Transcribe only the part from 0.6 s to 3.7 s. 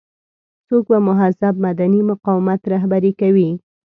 څوک به مهذب مدني مقاومت رهبري کوي.